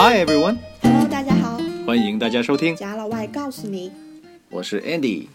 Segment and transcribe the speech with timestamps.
[0.00, 3.90] Hi everyone， Hello，大家好，欢迎大家收听，贾老外告诉你
[4.50, 5.28] 我是 Andy。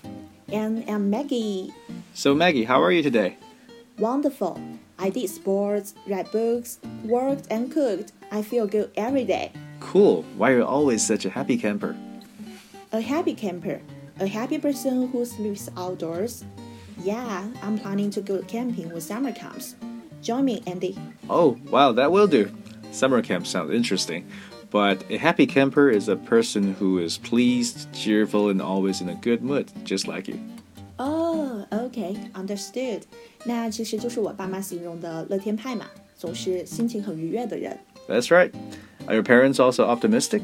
[0.50, 1.72] ，and I'm Maggie.
[2.14, 3.34] So Maggie, how are you today?
[3.98, 4.58] Wonderful.
[4.98, 6.78] I did sports, read books,
[7.08, 8.10] worked and cooked.
[8.30, 9.52] I feel good every day.
[9.80, 10.24] Cool.
[10.38, 11.96] Why are you always such a happy camper?
[12.92, 13.82] A happy camper,
[14.20, 16.44] a happy person who lives outdoors.
[17.04, 19.76] Yeah, I'm planning to go camping when summer comes.
[20.22, 21.00] Join me, Andy.
[21.28, 22.52] Oh, wow, that will do.
[22.92, 24.26] Summer camp sounds interesting.
[24.70, 29.16] But a happy camper is a person who is pleased, cheerful, and always in a
[29.16, 30.40] good mood, just like you.
[30.98, 33.02] Oh, okay, understood.
[33.44, 37.78] 那其实就是我爸妈形容的乐天派嘛，总是心情很愉悦的人。
[38.08, 38.52] That's right.
[39.08, 40.42] Are your parents also optimistic?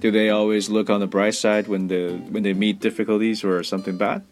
[0.00, 3.62] Do they always look on the bright side when the when they meet difficulties or
[3.62, 4.22] something bad?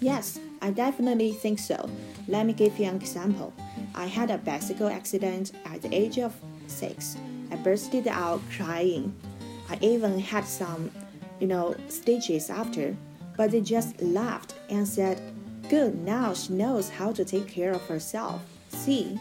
[0.00, 1.88] Yes, I definitely think so.
[2.26, 3.52] Let me give you an example.
[3.94, 6.32] I had a bicycle accident at the age of
[6.66, 7.16] six.
[7.51, 9.13] I bursted out crying.
[9.69, 10.91] I even had some,
[11.39, 12.95] you know, stitches after,
[13.37, 15.21] but they just laughed and said,
[15.69, 18.41] Good, now she knows how to take care of herself.
[18.69, 19.19] See?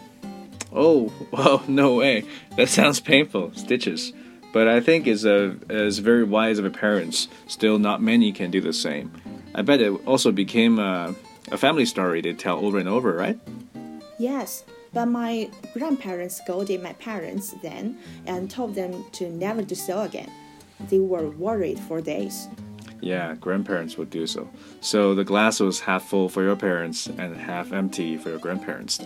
[0.73, 2.25] Oh, well, no way.
[2.57, 3.53] That sounds painful.
[3.55, 4.13] Stitches.
[4.53, 8.33] But I think it's, uh, a as very wise of a parents, still not many
[8.33, 9.13] can do the same.
[9.55, 11.15] I bet it also became a,
[11.53, 13.39] a family story they tell over and over, right?
[14.19, 20.02] Yes, but my grandparents scolded my parents then and told them to never do so
[20.02, 20.32] again.
[20.90, 22.48] They were worried for days.
[23.02, 24.50] Yeah, grandparents would do so.
[24.80, 29.00] So the glass was half full for your parents and half empty for your grandparents.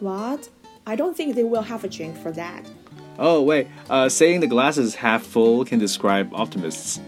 [0.00, 0.48] What?
[0.86, 2.64] I don't think they will have a drink for that.
[3.18, 3.66] Oh, wait.
[3.90, 7.00] Uh, saying the glass is half full can describe optimists,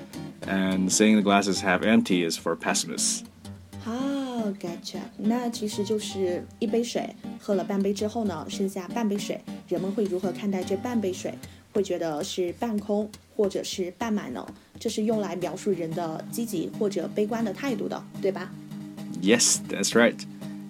[0.42, 3.24] and saying the glass is half empty is for pessimists.
[3.86, 7.08] 哦、g o t c h a 那其实就是一杯水
[7.42, 11.34] 喝了半杯之后呢，剩下半杯水，人们会如何看待这半杯水？
[11.72, 14.44] 会觉得是半空或者是半满呢？
[14.80, 18.50] 这是用来描述人的积极或者悲观的态度的，对吧？
[19.20, 20.16] Yes, that's right.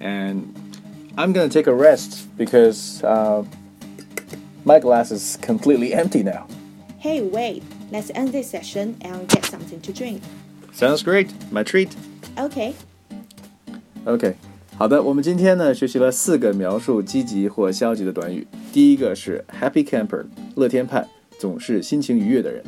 [0.01, 0.43] And
[1.17, 3.45] I'm gonna take a rest because uh,
[4.65, 6.47] my glass is completely empty now.
[7.01, 7.63] Hey, wait.
[7.91, 10.21] Let's end this session and get something to drink.
[10.75, 11.29] Sounds great.
[11.51, 11.97] My treat.
[12.37, 12.75] Okay.
[14.05, 14.35] OK，
[14.77, 18.47] 好的，我们今天呢学习了四个描述积极或消极的短语。
[18.73, 20.25] 第一个是 happy camper，
[20.55, 21.07] 乐天派，
[21.39, 22.63] 总是心情愉悦的人。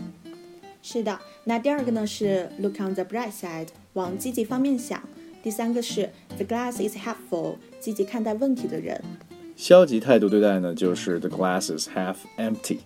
[0.82, 5.00] 是的，那第二个呢是 look on the bright side，往积极方面想。
[5.42, 9.00] 第三个是 the glass is half full，积极看待问题的人。
[9.54, 12.78] 消极态度对待呢，就是 the glass is half empty。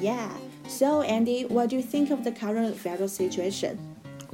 [0.00, 0.30] Yeah.
[0.66, 3.76] So Andy, what do you think of the current virus situation?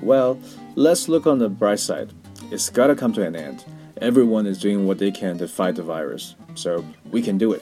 [0.00, 0.36] Well,
[0.76, 2.10] let's look on the bright side.
[2.52, 3.64] It's gotta come to an end.
[4.00, 7.60] Everyone is doing what they can to fight the virus, so we can do it.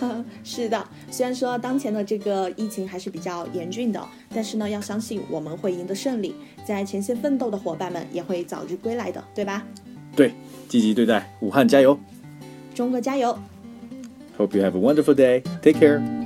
[0.43, 3.99] 是的，虽然说当前的这个疫情还是比较严峻的，
[4.33, 6.35] 但是呢，要相信我们会赢得胜利，
[6.65, 9.63] 在前线奋斗的伙伴们也会早日归来的，对吧？
[10.15, 10.33] 对，
[10.67, 11.97] 积极对待，武汉加油！
[12.75, 13.37] 中国加油！
[14.37, 15.41] Hope you have a wonderful day.
[15.61, 16.20] Take care.